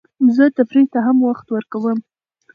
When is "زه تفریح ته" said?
0.35-0.99